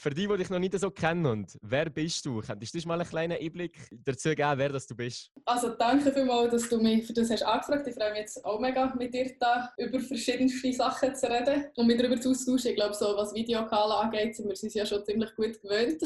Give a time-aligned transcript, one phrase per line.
[0.00, 2.40] für die, die dich noch nicht so kennen, und wer bist du?
[2.40, 5.30] Könntest du mal einen kleinen Einblick dazu geben, wer das du bist?
[5.44, 7.86] Also danke vielmals, dass du mich für das hast angefragt.
[7.86, 11.86] Ich freue mich jetzt auch mega, mit dir da über verschiedenste Sachen zu reden und
[11.86, 12.70] mich darüber zu austauschen.
[12.70, 16.02] Ich glaube, so was Videokale angeht, sind wir uns ja schon ziemlich gut gewöhnt.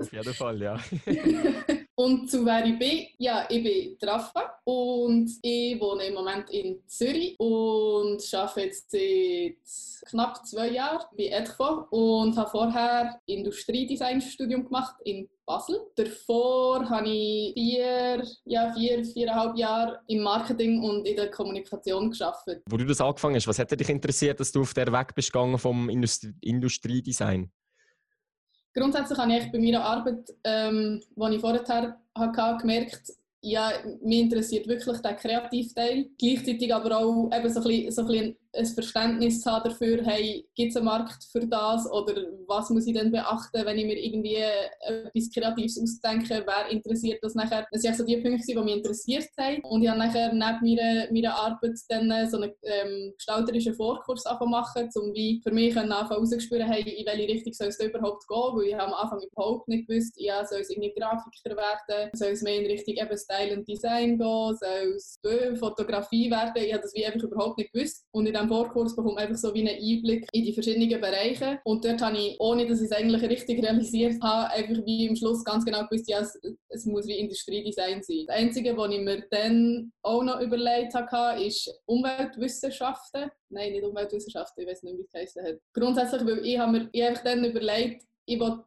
[0.00, 0.80] Auf jeden Fall, ja.
[2.02, 3.08] Und zu wer ich bin?
[3.18, 10.08] Ja, ich bin Rafa und ich wohne im Moment in Zürich und arbeite jetzt seit
[10.08, 15.78] knapp zwei Jahren bei Edco und habe vorher Industriedesignstudium gemacht in Basel.
[15.94, 22.46] Davor habe ich vier, ja, vier, viereinhalb Jahre im Marketing und in der Kommunikation geschafft.
[22.64, 25.34] Wo du das angefangen hast, was hat dich interessiert, dass du auf der Weg bist
[25.34, 27.52] gegangen vom Industrie Industriedesign?
[28.72, 34.68] Grundsätzlich habe ich bei meiner Arbeit, ähm, die ich vorher hatte, gemerkt, ja, mich interessiert
[34.68, 36.10] wirklich der Kreativteil.
[36.18, 40.46] Gleichzeitig aber auch eben so ein bisschen, so ein bisschen ein Verständnis haben dafür, hey,
[40.54, 42.14] gibt es einen Markt für das oder
[42.46, 47.34] was muss ich denn beachten, wenn ich mir irgendwie etwas Kreatives ausdenke, wer interessiert das
[47.34, 47.66] nachher?
[47.70, 49.60] Das waren so die Punkte, die mich interessiert haben.
[49.62, 54.88] Und ich habe nachher neben meiner, meiner Arbeit dann so einen ähm, gestalterischen Vorkurs machen,
[54.94, 58.66] um wie für mich herauszuspüren, hey, in welche Richtung soll es da überhaupt gehen, weil
[58.66, 62.58] ich am Anfang überhaupt nicht gewusst, ja, soll es irgendwie Grafiker werden, soll es mehr
[62.60, 65.20] in Richtung eben Style und Design gehen, soll es
[65.58, 68.06] Fotografie werden, ich habe das wie einfach überhaupt nicht gewusst.
[68.12, 71.60] Und in diesem Vorkurs bekomme einfach so wie einen Einblick in die verschiedenen Bereiche.
[71.64, 75.16] Und dort habe ich, ohne dass ich es eigentlich richtig realisiert habe, einfach wie im
[75.16, 78.24] Schluss ganz genau gewusst, ja, es, es muss wie Industriedesign sein.
[78.26, 83.30] Das Einzige, was ich mir dann auch noch überlegt habe, ist Umweltwissenschaften.
[83.48, 85.58] Nein, nicht Umweltwissenschaften, ich weiß nicht, wie es geheißen hat.
[85.74, 88.62] Grundsätzlich, weil ich habe mir ich habe dann überlegt, ich will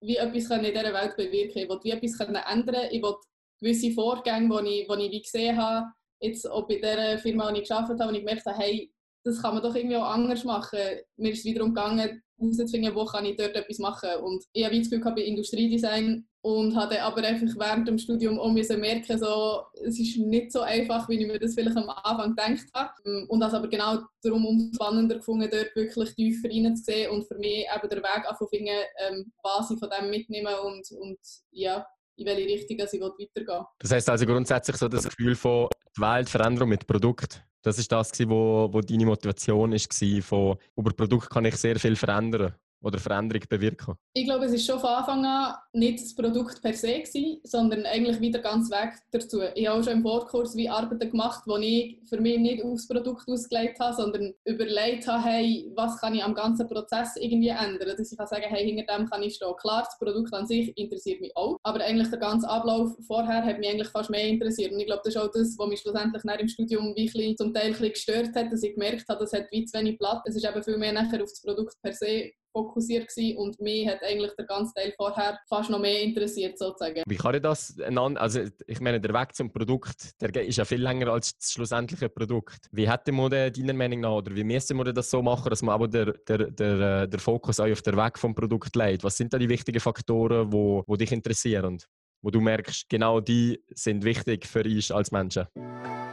[0.00, 3.14] wie etwas in dieser Welt bewirken Ich will wie etwas ändern Ich will
[3.60, 5.86] gewisse Vorgänge, die ich, die ich wie gesehen habe,
[6.20, 8.92] jetzt auch bei der Firma, die ich gearbeitet habe, und ich gemerkt habe, hey,
[9.28, 10.78] das kann man doch irgendwie auch anders machen.
[11.16, 14.10] Mir ist es wiederum gegangen, herauszufinden, wo kann ich dort etwas machen.
[14.22, 18.52] Und ich habe das Gefühl bei Industriedesign und habe aber einfach während dem Studium auch
[18.52, 22.66] merken, so, es ist nicht so einfach, wie ich mir das vielleicht am Anfang gedacht
[22.74, 23.26] habe.
[23.28, 27.88] Und das aber genau darum spannender gefunden, dort wirklich tiefer reinzusehen und für mich eben
[27.90, 31.18] der Weg anzufangen, ähm, was ich von dem mitnehmen und, und
[31.50, 31.86] ja,
[32.16, 36.28] in welche Richtung ich weitergehen Das heißt also grundsätzlich so das Gefühl von die Welt
[36.28, 37.42] verändern mit Produkt.
[37.68, 41.96] Das ist das, wo, wo deine Motivation war, von über Produkt kann ich sehr viel
[41.96, 43.94] verändern oder Veränderung bewirken?
[44.12, 47.86] Ich glaube, es ist schon von Anfang an nicht das Produkt per se gewesen, sondern
[47.86, 49.40] eigentlich wieder ganz weg dazu.
[49.54, 52.86] Ich habe auch schon im Vorkurs wie Arbeiten gemacht, wo ich für mich nicht aufs
[52.86, 57.96] Produkt ausgelegt habe, sondern überlegt habe, hey, was kann ich am ganzen Prozess irgendwie ändern,
[57.96, 59.54] dass ich kann sagen, hey, hinter dem kann ich stehen.
[59.60, 63.58] Klar, das Produkt an sich interessiert mich auch, aber eigentlich der ganze Ablauf vorher hat
[63.58, 64.72] mich eigentlich fast mehr interessiert.
[64.72, 67.52] Und ich glaube, das ist auch das, was mich schlussendlich nach dem Studium wirklich zum
[67.52, 70.22] Teil ein gestört hat, dass ich gemerkt habe, das hat wie zu wenig Platz.
[70.24, 73.88] Es ist eben viel mehr nachher auf das Produkt per se fokussiert gewesen und mich
[73.88, 77.02] hat eigentlich der ganze Teil vorher fast noch mehr interessiert sozusagen.
[77.06, 80.82] Wie kann ich das also ich meine, der Weg zum Produkt, der ist ja viel
[80.82, 82.66] länger als das schlussendliche Produkt.
[82.72, 85.74] Wie hätte man deiner Meinung nach oder wie müsste man das so machen, dass man
[85.74, 89.04] aber der, der, der, der Fokus auch auf den Weg vom Produkt legt?
[89.04, 91.78] Was sind da die wichtigen Faktoren, wo, wo dich interessieren?
[92.22, 95.46] Wo du merkst, genau die sind wichtig für uns als Menschen.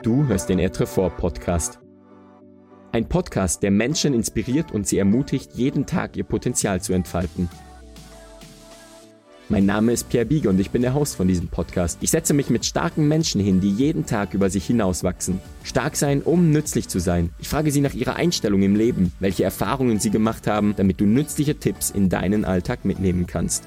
[0.04, 1.80] Du hörst den Etrefort Podcast.
[2.96, 7.50] Ein Podcast, der Menschen inspiriert und sie ermutigt, jeden Tag ihr Potenzial zu entfalten.
[9.50, 11.98] Mein Name ist Pierre Biege und ich bin der Host von diesem Podcast.
[12.00, 15.42] Ich setze mich mit starken Menschen hin, die jeden Tag über sich hinauswachsen.
[15.66, 17.32] Stark sein, um nützlich zu sein.
[17.38, 21.06] Ich frage sie nach ihrer Einstellung im Leben, welche Erfahrungen sie gemacht haben, damit du
[21.06, 23.66] nützliche Tipps in deinen Alltag mitnehmen kannst.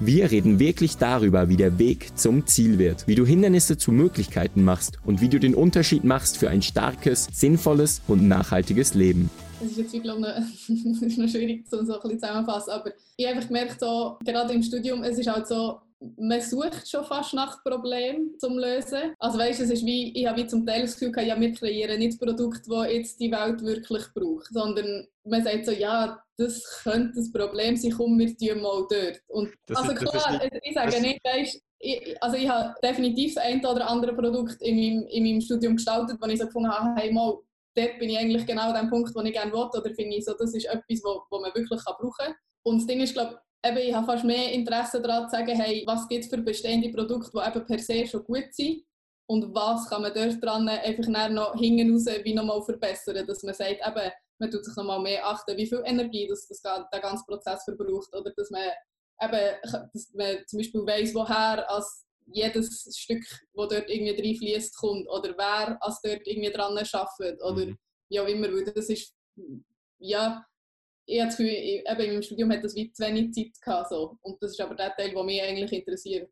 [0.00, 4.62] Wir reden wirklich darüber, wie der Weg zum Ziel wird, wie du Hindernisse zu Möglichkeiten
[4.62, 9.28] machst und wie du den Unterschied machst für ein starkes, sinnvolles und nachhaltiges Leben.
[9.58, 13.44] Das ist jetzt wirklich ist noch schwierig zu so ein bisschen zusammenfassen, aber ich habe
[13.44, 15.80] gemerkt, so, gerade im Studium, es ist halt so,
[16.16, 19.14] man sucht schon fast nach Problemen zum Lösen.
[19.18, 21.98] Also weißt, es ist wie, ich habe wie zum Teil das Gefühl, ja, wir kreieren
[21.98, 26.62] nicht das Produkt, das jetzt die Welt wirklich braucht, sondern man sagt so, ja, das
[26.84, 29.20] könnte das Problem sein, komm, wir tun mal dort.
[29.26, 33.34] Und, das also ist, klar, nicht, ich sage nicht, weißt, ich, also ich habe definitiv
[33.34, 36.70] das ein oder andere Produkt in meinem, in meinem Studium gestaltet, wo ich so gefunden
[36.70, 37.38] habe, hey, mal,
[37.74, 40.24] dort bin ich eigentlich genau an dem Punkt, wo ich gerne will, oder finde ich
[40.24, 42.34] so, das ist etwas, wo, wo man wirklich kann brauchen kann.
[42.62, 45.82] Und das Ding ist, glaube eben, ich habe fast mehr Interesse daran zu sagen, hey,
[45.86, 48.84] was gibt es für bestehende Produkte, die eben per se schon gut sind
[49.26, 53.54] und was kann man dort dran einfach noch hinten raus wie nochmal verbessern, dass man
[53.54, 57.24] sagt, eben, man tut sich nochmal mehr achten, wie viel Energie das, das der ganze
[57.24, 58.68] Prozess verbraucht oder dass man
[59.22, 59.56] eben,
[59.92, 63.24] dass man zum Beispiel weiss, woher als jedes Stück,
[63.54, 67.78] das dort irgendwie reinfließt, kommt oder wer als dort irgendwie dran arbeitet oder mhm.
[68.10, 69.14] wie auch immer, weil das ist
[69.98, 70.44] ja
[71.10, 73.88] ich habe das Gefühl, eben in meinem Studium hat das wie zu wenig Zeit gehabt.
[73.88, 74.18] So.
[74.20, 76.30] Und das ist aber der Teil, der mich eigentlich interessiert.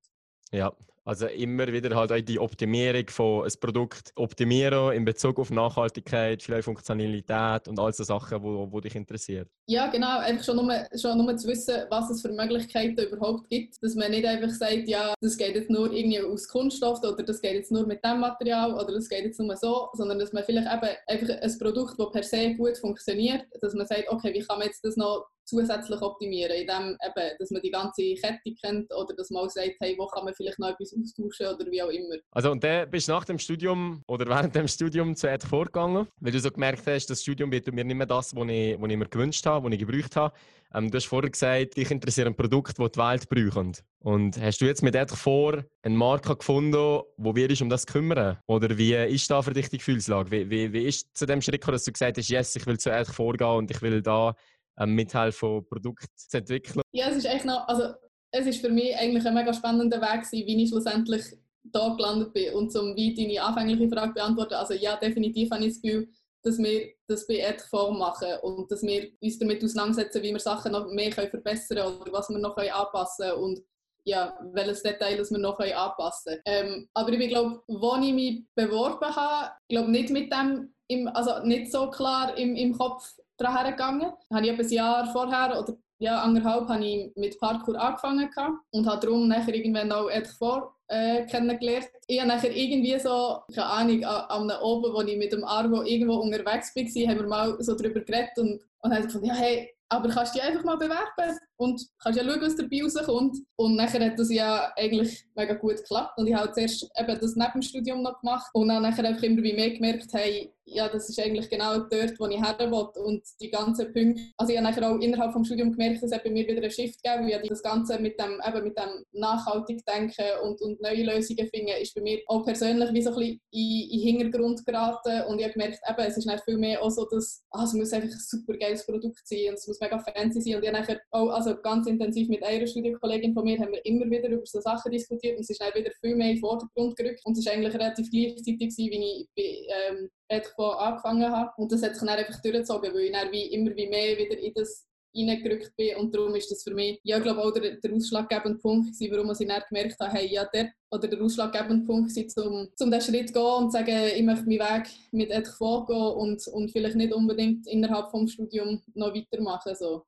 [0.53, 0.71] Ja,
[1.07, 6.65] also immer wieder halt die Optimierung von einem Produkt optimieren in Bezug auf Nachhaltigkeit, vielleicht
[6.65, 9.49] Funktionalität und all so Sachen, wo, wo dich interessiert.
[9.69, 10.19] Ja, genau.
[10.19, 13.77] Einfach schon nur, schon nur zu wissen, was es für Möglichkeiten überhaupt gibt.
[13.81, 17.41] Dass man nicht einfach sagt, ja, das geht jetzt nur irgendwie aus Kunststoff oder das
[17.41, 20.43] geht jetzt nur mit dem Material oder das geht jetzt nur so, sondern dass man
[20.43, 24.41] vielleicht eben einfach ein Produkt, das per se gut funktioniert, dass man sagt, okay, wie
[24.41, 28.93] kann man jetzt das noch zusätzlich optimieren, indem eben, dass man die ganze Kette kennt
[28.93, 31.83] oder dass man auch sagt, hey, wo kann man vielleicht noch etwas austauschen oder wie
[31.83, 32.17] auch immer.
[32.31, 36.07] Also und dann bist du nach dem Studium oder während dem Studium zu Ed vorgegangen,
[36.21, 38.91] weil du so gemerkt hast, das Studium bietet mir nicht mehr das, was ich, was
[38.91, 40.35] ich mir gewünscht habe, was ich gebraucht habe.
[40.75, 43.85] Ähm, du hast vorher gesagt, dich interessiert ein Produkt, das die Welt braucht.
[44.01, 47.87] Und hast du jetzt mit Ed vor eine Marke gefunden, wo wir uns um das
[47.87, 48.39] kümmern?
[48.47, 50.31] Oder wie ist da für dich die Gefühlslage?
[50.31, 52.79] Wie, wie, wie ist zu dem Schritt gekommen, dass du gesagt hast, yes, ich will
[52.79, 54.35] zu Ed vorgehen und ich will da
[54.79, 56.83] ähm, mithelfen, Produkte zu entwickeln?
[56.93, 57.95] Ja, es ist echt noch, also
[58.39, 61.25] es ist für mich eigentlich ein mega spannender Weg gewesen, wie ich schlussendlich
[61.65, 62.55] da gelandet bin.
[62.55, 66.09] Und um wie deine anfängliche Frage beantworten, also ja, definitiv habe ich das Gefühl,
[66.43, 70.73] dass wir das bei Edform machen und dass wir uns damit auseinandersetzen, wie wir Sachen
[70.73, 73.63] noch mehr können verbessern können oder was wir noch können anpassen können und
[74.05, 76.69] ja, welches Detail das wir noch können anpassen können.
[76.77, 81.45] Ähm, aber ich glaube, als ich mich beworben habe, glaube nicht mit dem, im, also
[81.45, 84.13] nicht so klar im, im Kopf daran hergegangen.
[84.33, 88.31] Habe ich ein Jahr vorher oder ja, anderthalb habe ich mit Parkour angefangen
[88.71, 91.89] und habe darum nachher irgendwann auch etwas vor äh, kennengelernt.
[92.07, 95.83] Ich habe nachher irgendwie so, keine Ahnung, an, einem Oben, wo ich mit dem Arvo
[95.83, 99.73] irgendwo unterwegs war, haben wir mal so darüber geredet und, und haben gefunden, ja hey,
[99.89, 103.39] aber kannst du dich einfach mal bewerben und kannst ja schauen, was dabei rauskommt.
[103.57, 107.37] Und nachher hat das ja eigentlich mega gut geklappt und ich habe zuerst eben das
[107.37, 111.09] neben dem Studium noch gemacht und dann nachher einfach immer mehr gemerkt, hey, ja, das
[111.09, 113.03] ist eigentlich genau dort, wo ich her will.
[113.05, 116.23] Und die ganzen Punkte, also ich habe nachher auch innerhalb des Studiums gemerkt, dass es
[116.23, 119.85] bei mir wieder einen Shift gegeben weil das Ganze mit dem, eben mit dem nachhaltig
[119.87, 123.41] denken und, und neue Lösungen finden, ist bei mir auch persönlich wie so ein bisschen
[123.53, 125.23] in, in den Hintergrund geraten.
[125.29, 127.73] Und ich habe gemerkt, eben, es ist nicht viel mehr auch so, dass ah, es
[127.73, 130.57] muss einfach ein super geiles Produkt sein und es muss mega fancy sein.
[130.57, 133.85] Und ich habe nachher auch also ganz intensiv mit einer Studienkollegin von mir haben wir
[133.87, 136.41] immer wieder über so Sachen diskutiert und es ist dann wieder viel mehr in den
[136.41, 137.21] Vordergrund gerückt.
[137.25, 141.51] Und es war eigentlich relativ gleichzeitig, wie ich ähm, angefangen habe.
[141.57, 144.39] Und das hat sich dann einfach durchgezogen, weil ich dann wie immer wie mehr wieder
[144.39, 147.77] in das reingerückt bin und darum ist das für mich, ja, ich glaube auch der,
[147.77, 151.87] der ausschlaggebende Punkt gewesen, warum ich dann gemerkt habe, hey, ja, der, oder der ausschlaggebende
[151.87, 154.91] Punkt war, um, um diesen Schritt zu gehen und zu sagen, ich möchte meinen Weg
[155.13, 159.75] mit etwas vorgehen und, und vielleicht nicht unbedingt innerhalb des Studiums noch weitermachen.
[159.75, 160.05] So.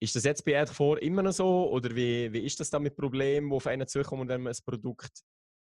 [0.00, 2.96] Ist das jetzt bei Erdfor immer noch so oder wie, wie ist das dann mit
[2.96, 5.22] Problemen, die auf einen zukommen, wenn man ein Produkt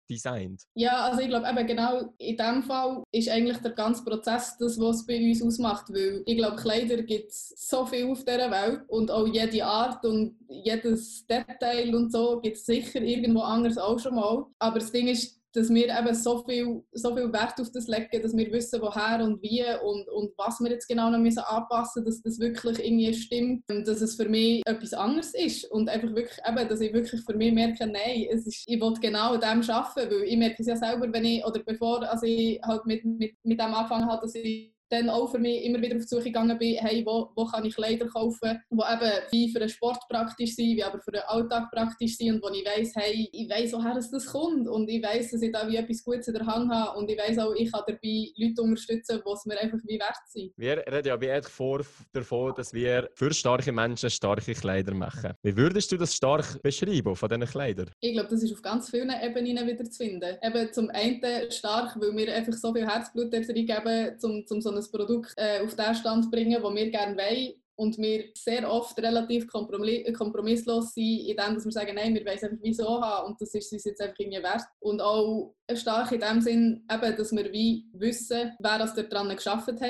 [0.10, 0.64] designt?
[0.76, 4.80] Ja, also ich glaube eben genau in dem Fall ist eigentlich der ganze Prozess das,
[4.80, 8.52] was es bei uns ausmacht, weil ich glaube, Kleider gibt es so viel auf dieser
[8.52, 13.78] Welt und auch jede Art und jedes Detail und so gibt es sicher irgendwo anders
[13.78, 14.46] auch schon mal.
[14.60, 18.22] Aber das Ding ist, dass wir eben so viel, so viel Wert auf das legen,
[18.22, 22.04] dass wir wissen, woher und wie und, und was wir jetzt genau noch müssen anpassen
[22.04, 25.66] müssen, dass das wirklich irgendwie stimmt und dass es für mich etwas anderes ist.
[25.72, 28.94] Und einfach wirklich eben, dass ich wirklich für mich merke, nein, es ist, ich will
[29.02, 32.26] genau an dem arbeiten, weil ich merke es ja selber, wenn ich, oder bevor also
[32.26, 35.82] ich halt mit, mit, mit dem angefangen habe, dass ich dann auch für mich immer
[35.82, 39.12] wieder auf die Suche gegangen bin, hey, wo, wo kann ich Kleider kaufen, die eben
[39.32, 42.54] wie für den Sport praktisch sind, wie aber für den Alltag praktisch sind und wo
[42.54, 45.68] ich weiss, hey, ich weiss, woher es das kommt und ich weiss, dass ich da
[45.68, 48.62] wie etwas Gutes in der Hand habe und ich weiss auch, ich kann dabei Leute
[48.62, 50.52] unterstützen, die es mir einfach wie wert sind.
[50.58, 51.82] Wir reden ja wie vor
[52.12, 55.34] davon, dass wir für starke Menschen starke Kleider machen.
[55.42, 57.90] Wie würdest du das stark beschreiben von diesen Kleidern?
[58.02, 60.38] Ich glaube, das ist auf ganz vielen Ebenen wieder zu finden.
[60.42, 64.70] Eben zum einen stark, weil wir einfach so viel Herzblut darin geben, um, um so
[64.70, 67.54] eine ein Produkt äh, auf den Stand bringen, den wir gerne wollen.
[67.76, 72.58] Und wir sehr oft relativ kompromisslos sind, indem wir sagen, nein, wir wollen es einfach
[72.62, 74.62] wieso haben und das ist uns jetzt einfach irgendwie wert.
[74.80, 79.68] Und auch stark in dem Sinn, eben, dass wir wie wissen, wer das daran geschafft
[79.68, 79.82] hat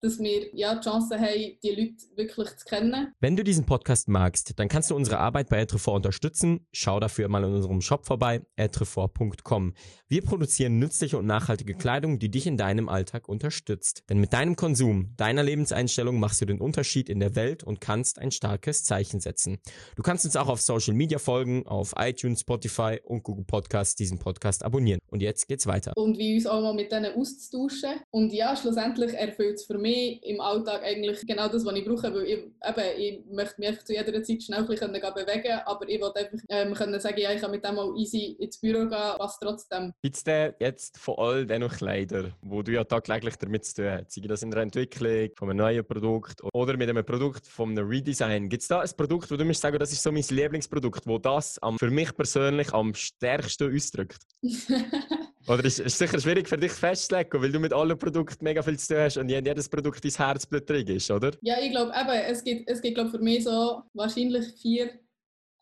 [0.00, 3.12] dass wir ja die Chance haben, die Leute wirklich zu kennen.
[3.20, 6.66] Wenn du diesen Podcast magst, dann kannst du unsere Arbeit bei Etrefort unterstützen.
[6.72, 9.74] Schau dafür mal in unserem Shop vorbei, etrefort.com.
[10.08, 14.04] Wir produzieren nützliche und nachhaltige Kleidung, die dich in deinem Alltag unterstützt.
[14.08, 18.18] Denn mit deinem Konsum, deiner Lebenseinstellung machst du den Unterschied in der Welt und kannst
[18.18, 19.58] ein starkes Zeichen setzen.
[19.96, 24.18] Du kannst uns auch auf Social Media folgen, auf iTunes, Spotify und Google Podcasts diesen
[24.18, 25.00] Podcast abonnieren.
[25.10, 25.92] Und jetzt geht's weiter.
[25.96, 28.00] Und wie uns auch mal mit denen auszutauschen.
[28.10, 31.84] Und ja, schlussendlich erfüllt es für mich mich im Alltag eigentlich genau das, was ich
[31.84, 36.00] brauche, weil ich, eben, ich möchte mich zu jeder Zeit schnell können bewegen aber ich
[36.00, 39.14] wollte einfach ähm, können sagen, ja, ich kann mit dem auch easy ins Büro gehen,
[39.18, 39.92] was trotzdem.
[40.02, 43.90] Gibt es denn jetzt von all diesen Kleidern, wo du ja tagtäglich damit zu tun
[43.90, 47.70] hast, sei das in der Entwicklung von einem neuen Produkt oder mit einem Produkt von
[47.70, 50.24] einem Redesign, gibt es da ein Produkt, wo du mir sagen, das ist so mein
[50.28, 54.22] Lieblingsprodukt, wo das am, für mich persönlich am stärksten ausdrückt?
[55.48, 58.78] Oder ist es sicher schwierig für dich festzulegen, weil du mit allen Produkten mega viel
[58.78, 61.30] zu tun hast und jedes Produkt dein Herzblut drin ist, oder?
[61.40, 64.90] Ja, ich glaube eben, es gibt, es gibt glaub, für mich so wahrscheinlich vier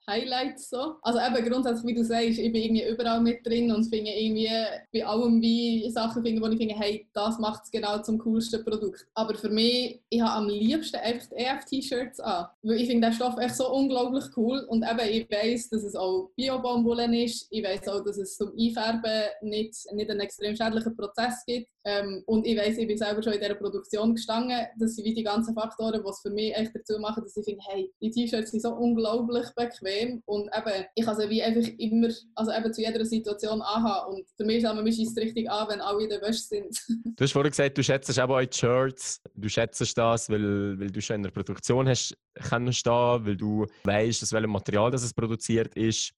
[0.08, 0.96] Highlights so.
[1.02, 4.50] Also eben grundsätzlich, wie du sagst, ich bin irgendwie überall mit drin und finde irgendwie
[4.92, 8.64] bei allem wie Sachen finde, wo ich finde, hey, das macht es genau zum coolsten
[8.64, 9.06] Produkt.
[9.14, 12.46] Aber für mich, ich habe am liebsten einfach EF-T-Shirts an.
[12.62, 15.96] Weil ich finde den Stoff echt so unglaublich cool und eben ich weiß, dass es
[15.96, 17.48] auch Bio-Baumwolle ist.
[17.50, 21.68] Ich weiß auch, dass es zum Einfärben nicht, nicht einen extrem schädlichen Prozess gibt.
[21.84, 24.66] Ähm, und ich weiß, ich bin selber schon in dieser Produktion gestanden.
[24.78, 27.44] Das sind wie die ganzen Faktoren, die es für mich echt dazu machen, dass ich
[27.44, 31.68] finde, hey, die T-Shirts sind so unglaublich bequem und eben, ich kann sie wie einfach
[31.78, 34.14] immer, also eben zu jeder Situation anhaben.
[34.14, 36.76] Und für mich ist es richtig an, wenn alle in der Wäsche sind.
[37.16, 39.20] du hast vorhin gesagt, du schätzt aber auch die Shirts.
[39.34, 43.66] Du schätzt das, weil, weil du schon in der Produktion hast können stehen, weil du
[43.84, 46.12] weißt, aus welchem Material das es produziert ist.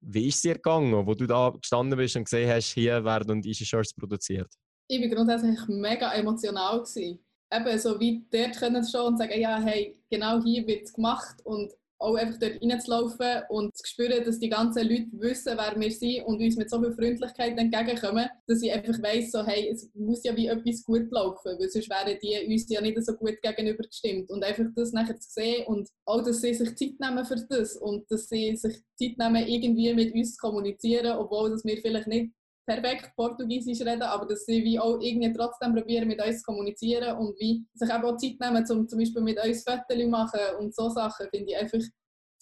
[0.00, 3.30] Wie ist es dir gegangen, wo du da gestanden bist und gesehen hast, hier werden
[3.30, 4.48] und diese Shirts produziert?
[4.92, 6.80] ich war grundsätzlich mega emotional.
[6.80, 7.18] Gewesen.
[7.52, 11.36] Eben so wie dort können schon und sagen, ja, hey, genau hier wird es gemacht
[11.44, 15.90] und auch einfach dort reinzulaufen und zu spüren, dass die ganzen Leute wissen, wer wir
[15.90, 19.88] sind und uns mit so viel Freundlichkeit entgegenkommen, dass ich einfach weiss, so, hey, es
[19.94, 23.40] muss ja wie etwas gut laufen, weil sonst wären die uns ja nicht so gut
[23.40, 24.30] gegenüber gestimmt.
[24.30, 27.76] Und einfach das nachher zu sehen und auch, dass sie sich Zeit nehmen für das
[27.76, 32.08] und dass sie sich Zeit nehmen, irgendwie mit uns zu kommunizieren, obwohl dass wir vielleicht
[32.08, 32.32] nicht
[32.66, 37.16] perfekt Portugiesisch reden, aber dass sie wie auch irgendwie trotzdem probieren, mit uns zu kommunizieren
[37.16, 40.74] und wie sich eben auch Zeit nehmen, um zum Beispiel mit uns Fotos machen und
[40.74, 41.80] so Sachen, finde ich einfach,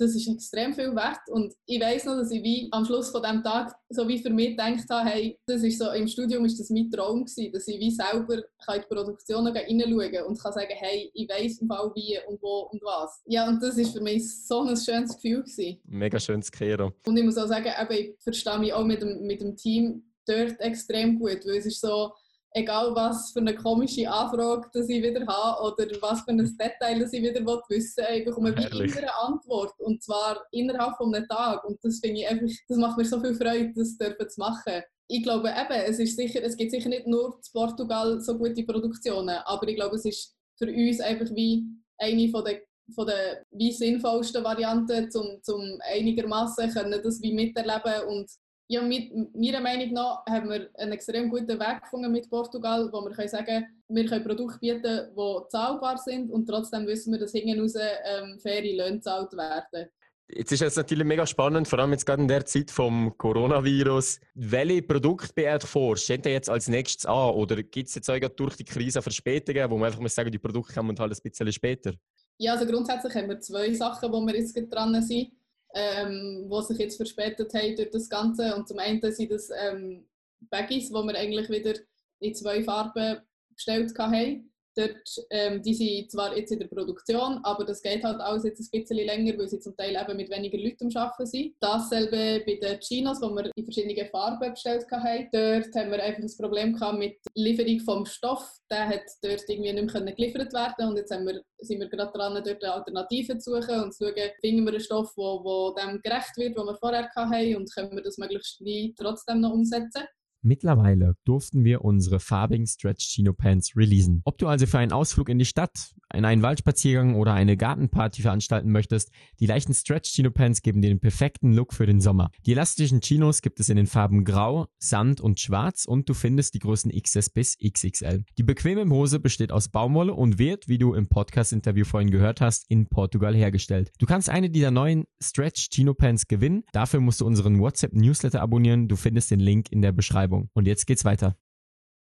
[0.01, 3.23] das ist extrem viel wert und ich weiß noch, dass ich wie am Schluss von
[3.23, 6.59] dem Tag so wie für mich gedacht habe, hey, das ist so, im Studium ist
[6.59, 10.73] das mein Traum gewesen, dass ich wie selber in die Produktion hineinschauen und kann sagen,
[10.75, 13.21] hey, ich weiß im Fall wie und wo und was.
[13.27, 15.79] Ja, und das ist für mich so ein schönes Gefühl gewesen.
[15.85, 16.93] Mega schönes Kehrer.
[17.07, 20.10] Und ich muss auch sagen, eben, ich verstehe mich auch mit dem, mit dem Team
[20.27, 22.13] dort extrem gut, weil es ist so,
[22.53, 26.99] egal was für eine komische Anfrage dass ich wieder habe oder was für ein Detail
[26.99, 31.15] das ich wieder wissen will, ich bekomme wie immer eine Antwort und zwar innerhalb von
[31.15, 34.29] einem Tag und das finde ich einfach, das macht mir so viel Freude, das dürfen
[34.29, 34.83] zu machen.
[35.09, 38.63] Ich glaube eben, es, ist sicher, es gibt sicher nicht nur in Portugal so gute
[38.65, 41.65] Produktionen, aber ich glaube, es ist für uns einfach wie
[41.99, 42.61] eine von der
[42.95, 48.29] von der wie sinnvollsten Varianten, um, um einigermaßen das wie miterleben und
[48.71, 53.01] ja, mit, meiner Meinung nach haben wir einen extrem guten Weg gefunden mit Portugal, wo
[53.03, 57.33] wir können sagen wir können Produkte bieten, die zahlbar sind und trotzdem wissen wir, dass
[57.33, 59.91] hinten raus ähm, faire Löhne gezahlt werden.
[60.29, 64.21] Jetzt ist es natürlich mega spannend, vor allem jetzt gerade in der Zeit vom Coronavirus.
[64.35, 65.97] Welche Produkte beehrt vor?
[65.97, 67.31] Steht ihr jetzt als nächstes an?
[67.31, 70.39] Oder gibt es jetzt auch durch die Krise Verspätungen, wo man einfach muss sagen, die
[70.39, 71.95] Produkte kommen halt ein bisschen später?
[72.39, 75.33] Ja, also grundsätzlich haben wir zwei Sachen, wo wir jetzt dran sind
[75.75, 78.55] ähm, die sich jetzt verspätet haben durch das Ganze.
[78.55, 80.07] Und zum einen sind das ähm,
[80.51, 81.75] Baggies, die wir eigentlich wieder
[82.21, 83.21] in zwei Farben
[83.55, 84.50] bestellt haben.
[84.81, 88.61] Dort, ähm, die sind zwar jetzt in der Produktion, aber das geht halt alles jetzt
[88.61, 91.55] ein bisschen länger, weil sie zum Teil eben mit weniger Leuten Arbeiten sind.
[91.61, 95.29] Dasselbe bei den Chinos, die wir in verschiedenen Farben bestellt haben.
[95.33, 98.51] Dort haben wir einfach ein Problem gehabt mit der Lieferung vom Stoff.
[98.71, 102.43] Der hat dort irgendwie nicht mehr geliefert werden und jetzt wir, sind wir gerade dran,
[102.43, 106.57] dort Alternativen zu suchen und zu schauen, finden wir einen Stoff, der dem gerecht wird,
[106.57, 110.05] den wir vorher hatten und können wir das möglichst wie trotzdem noch umsetzen.
[110.43, 114.23] Mittlerweile durften wir unsere farbigen Stretch Chino Pants releasen.
[114.25, 118.23] Ob du also für einen Ausflug in die Stadt, in einen Waldspaziergang oder eine Gartenparty
[118.23, 122.31] veranstalten möchtest, die leichten Stretch Chino Pants geben dir den perfekten Look für den Sommer.
[122.47, 126.55] Die elastischen Chinos gibt es in den Farben Grau, Sand und Schwarz und du findest
[126.55, 128.25] die Größen XS bis XXL.
[128.39, 132.71] Die bequeme Hose besteht aus Baumwolle und wird, wie du im Podcast-Interview vorhin gehört hast,
[132.71, 133.91] in Portugal hergestellt.
[133.99, 136.65] Du kannst eine dieser neuen Stretch Chino Pants gewinnen.
[136.73, 138.89] Dafür musst du unseren WhatsApp Newsletter abonnieren.
[138.89, 140.21] Du findest den Link in der Beschreibung.
[140.21, 140.51] Beschreibung.
[140.55, 141.37] Und jetzt geht's weiter.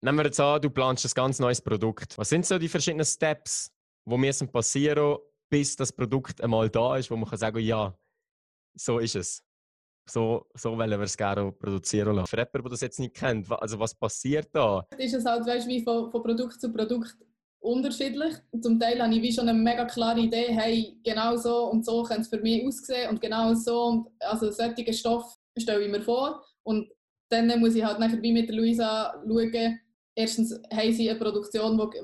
[0.04, 2.18] Nehmen wir jetzt an, du planst ein ganz neues Produkt.
[2.18, 3.72] Was sind so die verschiedenen Steps,
[4.06, 5.18] die müssen passieren,
[5.50, 7.98] bis das Produkt einmal da ist, wo man kann sagen ja,
[8.76, 9.44] so ist es.
[10.10, 12.28] So, so wollen wir es gerne produzieren lassen.
[12.28, 14.86] Für jemanden, der das jetzt nicht kennt, also was passiert da?
[14.98, 17.16] Ist es halt weißt, wie von, von Produkt zu Produkt
[17.62, 18.34] unterschiedlich.
[18.62, 22.04] Zum Teil habe ich wie schon eine mega klare Idee, hey, genau so und so
[22.04, 26.02] könnte es für mich aussehen und genau so und also solchen Stoff stelle ich mir
[26.02, 26.90] vor und
[27.30, 29.80] dann muss ich halt nachher wie mit Luisa schauen,
[30.16, 32.00] erstens haben sie eine Produktion, die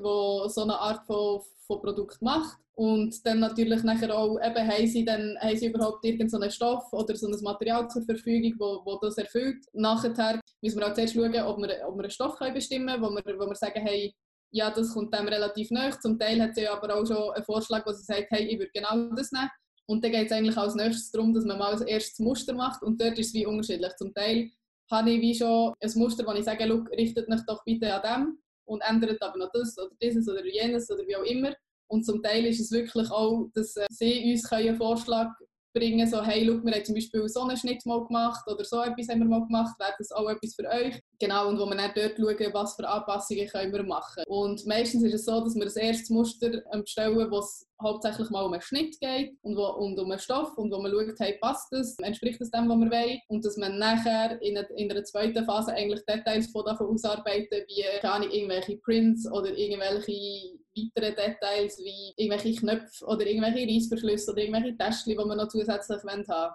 [0.48, 5.04] so eine Art von, von Produkt macht und dann natürlich nachher auch, eben, haben sie,
[5.04, 9.18] dann, haben sie überhaupt irgendeinen Stoff oder so ein Material zur Verfügung, wo, wo das
[9.18, 9.64] erfüllt.
[9.72, 13.02] Nachher müssen wir auch zuerst schauen, ob wir, ob wir einen Stoff können bestimmen können,
[13.02, 14.14] wo wir, wo wir sagen, hey,
[14.50, 15.90] ja, das kommt dem relativ nah.
[16.00, 18.70] Zum Teil hat sie aber auch schon einen Vorschlag, wo sie sagt, hey, ich würde
[18.72, 19.50] genau das nehmen.
[19.86, 22.82] Und dann geht es eigentlich als nächstes darum, dass man mal als erstes Muster macht
[22.82, 23.94] und dort ist es wie unterschiedlich.
[23.96, 24.50] Zum Teil
[24.90, 26.64] habe ich wie schon ein Muster, wo ich sage,
[26.96, 30.90] richtet mich doch bitte an dem und ändert aber noch das oder dieses oder jenes
[30.90, 31.54] oder wie auch immer.
[31.90, 35.28] Und zum Teil ist es wirklich auch, dass äh, sie uns einen Vorschlag
[35.74, 38.82] bringen, so hey, schau, wir haben zum Beispiel so einen Schnitt mal gemacht oder so
[38.82, 41.00] etwas haben wir mal gemacht, wäre das auch etwas für euch?
[41.20, 44.22] Genau, und wo wir dann dort schauen, was für Anpassungen können wir machen.
[44.28, 48.30] Und meistens ist es so, dass wir das erste Muster ähm, bestellen, wo es hauptsächlich
[48.30, 51.18] mal um einen Schnitt geht und, wo, und um einen Stoff und wo man schaut,
[51.18, 54.68] hey, passt das, entspricht das dem, was wir wollen und dass man nachher in, eine,
[54.76, 60.56] in einer zweiten Phase eigentlich Details von davon ausarbeiten, wie keine irgendwelche Prints oder irgendwelche
[60.76, 65.98] weitere Details wie irgendwelche Knöpfe oder irgendwelche Reissverschlüsse oder irgendwelche Täschchen, die wir noch zusätzlich
[66.04, 66.50] haben wollen.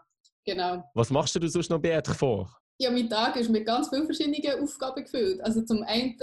[0.46, 0.84] Genau.
[0.93, 2.62] Was machst du sonst noch bei vor?
[2.79, 5.41] Ja, mein Tag ist mit ganz vielen verschiedenen Aufgaben gefüllt.
[5.41, 6.17] Also zum einen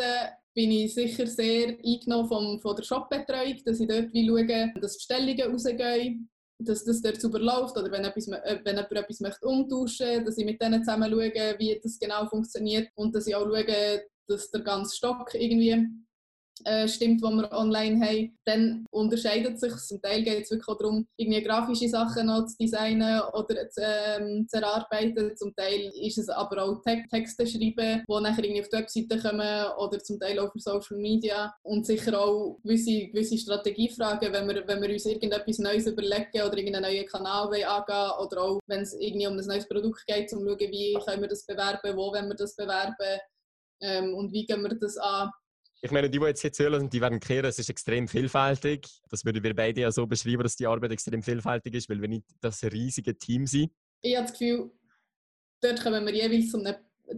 [0.54, 5.52] bin ich sicher sehr eingenommen vom, von der Shopbetreuung, dass ich dort schaue, dass Bestellungen
[5.52, 10.24] rausgehen, dass das dort super läuft oder wenn, etwas, äh, wenn jemand etwas möchte umtauschen
[10.24, 14.02] dass ich mit denen zusammen schaue, wie das genau funktioniert und dass ich auch schaue,
[14.28, 15.86] dass der ganze Stock irgendwie
[16.64, 20.76] äh, stimmt, die wir online haben, dann unterscheidet sich Zum Teil geht es wirklich auch
[20.76, 25.36] darum, irgendwie grafische Sachen noch zu designen oder zu, ähm, zu erarbeiten.
[25.36, 29.18] Zum Teil ist es aber auch Te Texte schreiben, die nachher irgendwie auf die Webseite
[29.18, 31.54] kommen oder zum Teil auch für Social Media.
[31.62, 36.56] Und sicher auch gewisse, gewisse Strategiefragen, wenn wir, wenn wir uns irgendetwas Neues überlegen oder
[36.56, 40.40] irgendeinen neuen Kanal angehen oder auch wenn es irgendwie um ein neues Produkt geht, um
[40.40, 43.20] zu schauen, wie können wir das bewerben, wo wollen wir das bewerben
[43.80, 45.30] ähm, und wie gehen wir das an.
[45.82, 48.86] Ich meine, die, die jetzt hier zuhören, die werden kehren, es ist extrem vielfältig.
[49.08, 52.08] Das würden wir beide ja so beschreiben, dass die Arbeit extrem vielfältig ist, weil wir
[52.08, 53.72] nicht das riesige Team sind.
[54.02, 54.70] Ich habe das Gefühl,
[55.62, 56.66] dort kommen wir jeweils zum,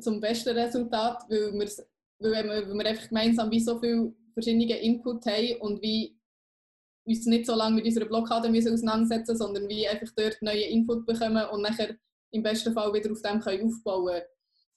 [0.01, 1.71] zum besten Resultat, weil wir,
[2.21, 6.17] weil wir, weil wir einfach gemeinsam wie so viele verschiedene Input haben und wie
[7.05, 11.05] uns nicht so lange mit unserer Blockade müssen auseinandersetzen sondern wie einfach dort neue Input
[11.05, 11.97] bekommen und nachher
[12.31, 14.23] im besten Fall wieder auf dem können aufbauen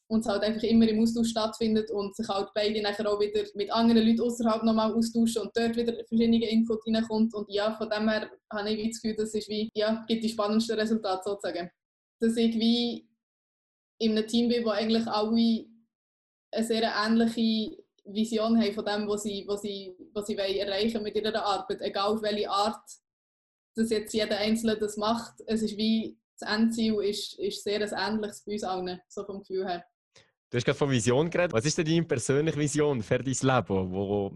[0.07, 3.43] und es halt einfach immer im Austausch stattfindet und sich halt beide nachher auch wieder
[3.55, 7.33] mit anderen Leuten außerhalb nochmal austauschen und dort wieder verschiedene Input reinkommt.
[7.33, 10.29] Und ja, von dem her habe ich das Gefühl, das ist wie, ja, gibt die
[10.29, 11.69] spannendsten Resultate sozusagen.
[12.19, 13.07] Dass ich wie
[13.99, 15.65] in einem Team bin, wo eigentlich alle
[16.51, 21.15] eine sehr ähnliche Vision haben von dem, was sie, was sie, was sie erreichen mit
[21.15, 22.83] ihrer Arbeit, egal auf welche Art
[23.75, 25.41] dass jetzt jeder Einzelne das macht.
[25.47, 29.39] Es ist wie, das Endziel ist, ist sehr ein ähnliches bei uns allen, so vom
[29.39, 29.85] Gefühl her.
[30.55, 31.51] Du hast gerade von Vision geredet.
[31.51, 33.91] Was ist denn deine persönliche Vision für dein Leben?
[33.91, 34.31] Wo,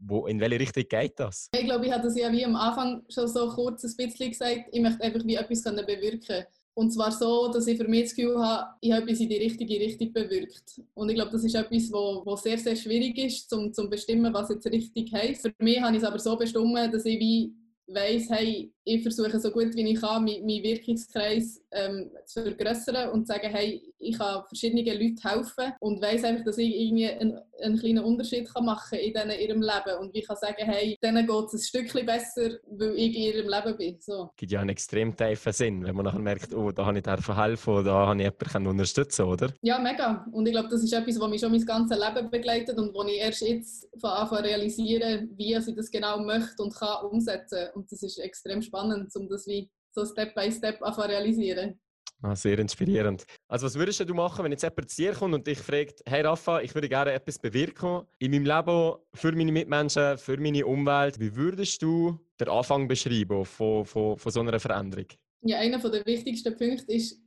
[0.00, 1.48] wo, in welche Richtung geht das?
[1.54, 4.64] Ich glaube, ich hatte es ja wie am Anfang schon so kurz ein bisschen gesagt.
[4.70, 8.38] Ich möchte einfach wie etwas bewirken und zwar so, dass ich für mich das Gefühl
[8.38, 10.82] habe, ich habe etwas in die richtige Richtung bewirkt.
[10.92, 14.34] Und ich glaube, das ist etwas, wo, wo sehr, sehr schwierig ist, um zu bestimmen,
[14.34, 15.40] was jetzt richtig heisst.
[15.40, 17.54] Für mich habe ich es aber so bestimmt, dass ich wie
[17.86, 23.26] weiss, hey, ich versuche so gut wie ich kann, meinen Wirkungskreis ähm, zu vergrößern und
[23.26, 27.38] zu sagen, hey, ich kann verschiedenen Leuten helfen und weiss einfach, dass ich irgendwie einen,
[27.60, 31.26] einen kleinen Unterschied kann machen in denen, ihrem Leben und ich kann sagen, hey, denen
[31.26, 33.96] geht es ein Stückchen besser, weil ich in ihrem Leben bin.
[34.00, 34.30] So.
[34.36, 37.36] gibt ja einen extrem tiefen Sinn, wenn man nachher merkt, oh, da habe ich dir
[37.36, 39.52] helfen oder da habe ich jemanden unterstützen oder?
[39.62, 40.24] Ja, mega.
[40.30, 43.02] Und ich glaube, das ist etwas, was mich schon mein ganzes Leben begleitet und wo
[43.02, 47.70] ich erst jetzt von Anfang realisiere, wie ich das genau möchte und kann umsetzen.
[47.74, 51.78] Und das ist extrem spannend spannend, um das wie so Step by Step zu realisieren.
[52.22, 53.26] Ah, sehr inspirierend.
[53.46, 56.22] Also was würdest du machen, wenn jetzt jemand zu dir kommt und dich fragt, hey
[56.22, 61.20] Rafa, ich würde gerne etwas bewirken in meinem Leben, für meine Mitmenschen, für meine Umwelt.
[61.20, 65.06] Wie würdest du den Anfang beschreiben von, von, von so einer Veränderung?
[65.42, 67.20] Ja, einer der wichtigsten Punkte ist,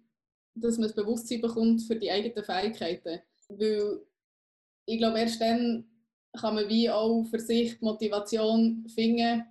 [0.55, 3.21] dass man das Bewusstsein bekommt für die eigenen Fähigkeiten.
[3.49, 4.01] Weil
[4.87, 5.85] ich glaube, erst dann
[6.33, 9.45] kann man wie auch für sich die Motivation finden,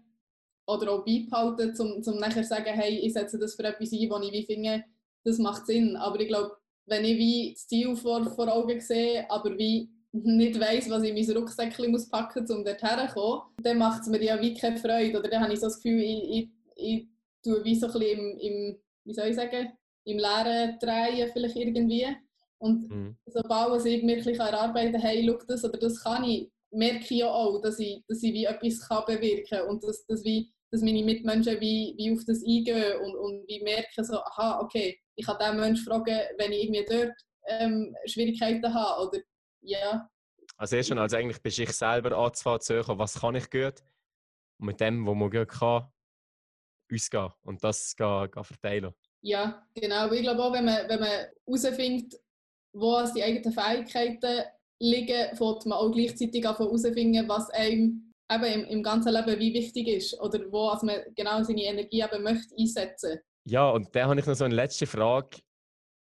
[0.68, 4.10] oder auch beibehalten, um, um nachher zu sagen, hey, ich setze das für etwas ein,
[4.10, 4.84] wo ich wie finde,
[5.24, 5.96] das macht Sinn.
[5.96, 10.60] Aber ich glaube, wenn ich wie das Ziel vor, vor Augen sehe, aber wie nicht
[10.60, 14.08] weiss, was ich in mein Rucksäckchen muss packen muss, um dort herzukommen, dann macht es
[14.08, 15.18] mir ja wie keine Freude.
[15.18, 17.08] Oder dann habe ich so das Gefühl, ich, ich, ich
[17.42, 19.72] tue wie so ein bisschen im, im, wie soll ich sagen,
[20.04, 22.06] im Leeren drehen vielleicht irgendwie.
[22.58, 23.16] Und mhm.
[23.26, 27.30] sobald ich mir erarbeiten kann, hey, schau das oder das kann ich, merke ich ja
[27.30, 30.82] auch, dass ich, dass ich wie etwas kann bewirken kann und dass, dass wie dass
[30.82, 35.26] meine Mitmenschen wie, wie auf das eingehen und, und wie merken, so, aha, okay, ich
[35.26, 37.14] kann diesen Menschen fragen, wenn ich irgendwie dort
[37.46, 39.18] ähm, Schwierigkeiten habe oder
[39.62, 40.08] ja.
[40.56, 43.82] Also erst schon, also eigentlich bist ich selber anzufangen zu suchen, was kann ich gut
[44.58, 45.88] und mit dem, was man gut kann,
[46.92, 48.94] ausgehen und das gehen, gehen verteilen.
[49.22, 50.10] Ja, genau.
[50.12, 52.14] Ich glaube auch, wenn man, wenn man herausfindet,
[52.72, 54.44] wo die eigenen Fähigkeiten
[54.80, 59.88] liegen, fängt man auch gleichzeitig herausfinden, was einem eben im, im ganzen Leben wie wichtig
[59.88, 63.20] ist oder wo also man genau seine Energie eben möchte einsetzen.
[63.44, 65.38] Ja, und da habe ich noch so eine letzte Frage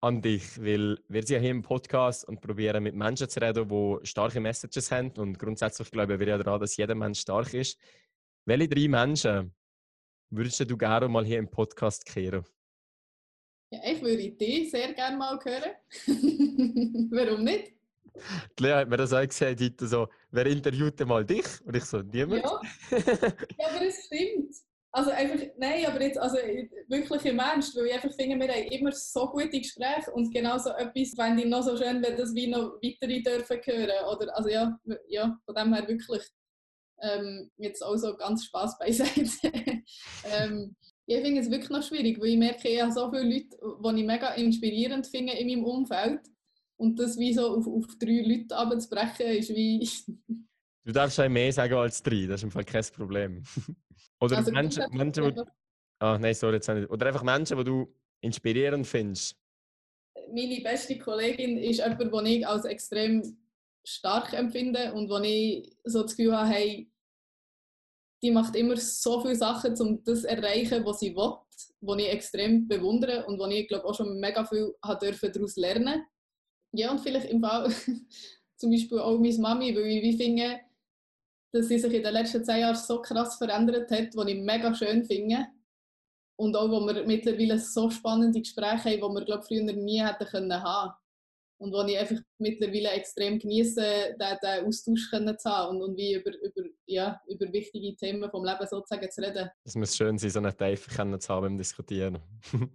[0.02, 3.68] an dich, weil wir sind ja hier im Podcast und probieren mit Menschen zu reden,
[3.68, 7.78] die starke Messages haben und grundsätzlich glauben wir ja daran, dass jeder Mensch stark ist.
[8.46, 9.54] Welche drei Menschen
[10.32, 12.46] würdest du gerne mal hier im Podcast kehren?
[13.72, 15.72] Ja, ich würde dich sehr gerne mal hören.
[17.12, 17.79] Warum nicht?
[18.58, 21.46] Die Lea hat mir das auch gesagt, heute so, wer interviewt denn mal dich?
[21.66, 22.44] Und ich so, niemand.
[22.44, 24.56] Ja, ja aber es stimmt.
[24.92, 26.38] Also einfach, nein, aber jetzt, also
[26.88, 30.58] wirklich im Ernst, weil ich einfach finde, wir haben immer so gute Gespräche und genau
[30.58, 34.06] so etwas fände ich noch so schön, wenn das wie noch weitere dürfen hören.
[34.12, 36.24] Oder, also ja, ja, von dem her wirklich
[37.02, 39.52] ähm, jetzt auch so ganz Spaß beiseite.
[40.26, 43.58] ähm, ich finde es wirklich noch schwierig, weil ich merke, ich habe so viele Leute,
[43.60, 46.22] die ich mega inspirierend finde in meinem Umfeld.
[46.80, 49.88] Und das wie so auf, auf drei Leute abzubrechen, ist wie...
[50.86, 53.44] du darfst ja mehr sagen als drei, das ist im Fall kein Problem.
[54.22, 55.46] Oder also Menschen, Menschen wo...
[56.00, 56.90] Ah, nein, sorry, jetzt nicht.
[56.90, 59.36] Oder einfach Menschen, die du inspirierend findest.
[60.34, 63.38] Meine beste Kollegin ist jemand, den ich als extrem
[63.86, 66.90] stark empfinde und wo ich so das Gefühl habe, hey,
[68.24, 71.34] die macht immer so viele Sachen, um das zu erreichen, was sie will,
[71.82, 76.06] wo ich extrem bewundere und wo ich glaube auch schon mega viel daraus lernen
[76.72, 77.72] Ja, und vielleicht im Fall
[78.56, 80.60] zum Beispiel auch meine Mami, weil ich finde,
[81.52, 84.74] dass sie sich in den letzten zehn Jahren so krass verändert hat, was ich mega
[84.74, 85.48] schön finde.
[86.38, 90.26] Und auch, wo wir mittlerweile so spannende Gespräche haben, die wir glaube früher nie hätten
[90.26, 90.94] können haben
[91.60, 96.32] und wo ich einfach mittlerweile extrem genieße, den Austausch zu haben und, und wie über,
[96.42, 99.50] über, ja, über wichtige Themen vom Leben sozusagen zu reden.
[99.66, 102.20] Es muss schön sein, so eine Tiefe zu haben beim Diskutieren.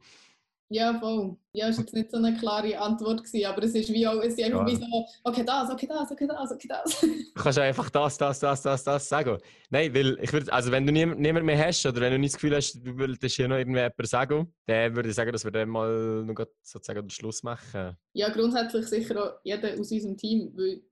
[0.71, 1.37] Ja, voll.
[1.53, 4.21] Ja, es war jetzt nicht so eine klare Antwort, gewesen, aber es ist wie auch,
[4.23, 4.67] es ist einfach ja.
[4.67, 7.01] wie so, okay, das, okay, das, okay, das, okay, das.
[7.01, 9.39] Du kannst einfach das, das, das, das, das sagen.
[9.71, 12.35] Nein, weil ich würde, also wenn du niemanden niemand mehr hast oder wenn du nicht
[12.35, 15.53] das Gefühl hast, du würdest hier noch irgendjemand sagen, dann würde ich sagen, dass wir
[15.53, 17.97] dann mal noch sozusagen den Schluss machen.
[18.15, 20.83] Ja, grundsätzlich sicher auch jeder aus unserem Team, weil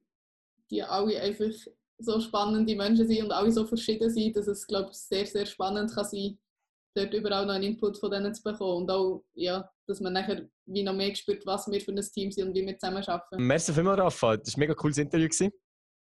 [0.70, 1.52] die alle einfach
[1.98, 5.46] so spannende Menschen sind und alle so verschieden sind, dass es, glaube ich, sehr, sehr
[5.46, 6.38] spannend kann sein
[6.94, 10.48] dort überall noch einen Input von denen zu bekommen und auch, ja, dass man nachher
[10.66, 13.46] wie noch mehr spürt, was wir für ein Team sind und wie wir zusammen arbeiten.
[13.46, 14.36] Merci vielmals, Rafa.
[14.36, 15.28] Das war ein mega cooles Interview.
[15.28, 15.52] Gewesen.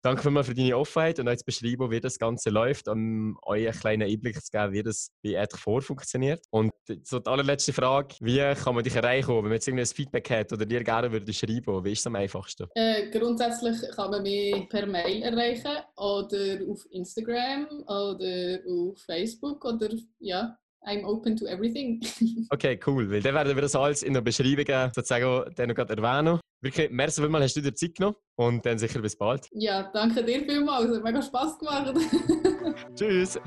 [0.01, 3.67] Danke vielmals für deine Offenheit und euch zu beschreiben, wie das Ganze läuft, um euch
[3.67, 6.45] einen kleinen Einblick zu geben, wie das bei Edge vor funktioniert.
[6.51, 6.71] Und
[7.03, 10.53] so die allerletzte Frage, wie kann man dich erreichen, wenn man jetzt irgendein Feedback hat
[10.53, 12.69] oder dir gerne würde schreiben, wie ist es am einfachsten?
[12.77, 19.91] Äh, grundsätzlich kann man mich per Mail erreichen oder auf Instagram oder auf Facebook oder
[20.21, 22.01] ja, I'm open to everything.
[22.51, 23.11] okay, cool.
[23.11, 26.41] Weil dann werden wir das alles in der Beschreibung sozusagen dann noch gerade erwähnen.
[26.61, 29.49] Wirklich, merci vielmals, hast du dir Zeit genommen und dann sicher bis bald.
[29.53, 30.91] Ja, danke dir vielmals.
[30.91, 31.95] Es hat mega Spass gemacht.
[32.97, 33.39] Tschüss.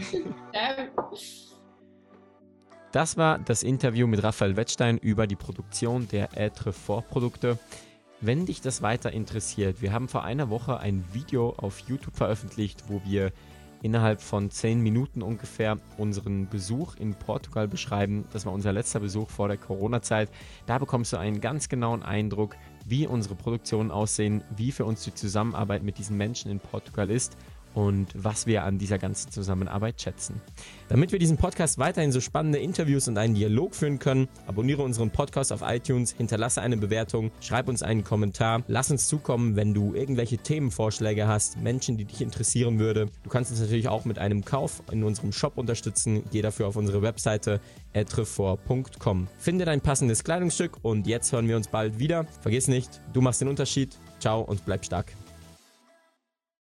[0.54, 1.12] Ciao.
[2.92, 7.58] Das war das Interview mit Raphael Wettstein über die Produktion der Etre Vorprodukte.
[8.20, 12.84] Wenn dich das weiter interessiert, wir haben vor einer Woche ein Video auf YouTube veröffentlicht,
[12.88, 13.32] wo wir
[13.82, 18.26] innerhalb von zehn Minuten ungefähr unseren Besuch in Portugal beschreiben.
[18.32, 20.30] Das war unser letzter Besuch vor der Corona-Zeit.
[20.66, 25.14] Da bekommst du einen ganz genauen Eindruck, wie unsere Produktionen aussehen, wie für uns die
[25.14, 27.38] Zusammenarbeit mit diesen Menschen in Portugal ist
[27.74, 30.42] und was wir an dieser ganzen Zusammenarbeit schätzen.
[30.90, 35.12] Damit wir diesen Podcast weiterhin so spannende Interviews und einen Dialog führen können, abonniere unseren
[35.12, 39.94] Podcast auf iTunes, hinterlasse eine Bewertung, schreib uns einen Kommentar, lass uns zukommen, wenn du
[39.94, 43.08] irgendwelche Themenvorschläge hast, Menschen, die dich interessieren würde.
[43.24, 46.24] Du kannst uns natürlich auch mit einem Kauf in unserem Shop unterstützen.
[46.32, 47.62] Geh dafür auf unsere Webseite
[47.94, 49.28] etrefort.com.
[49.38, 52.26] Finde dein passendes Kleidungsstück und jetzt hören wir uns bald wieder.
[52.42, 53.98] Vergiss nicht, du machst den Unterschied.
[54.20, 55.21] Ciao und bleib stark.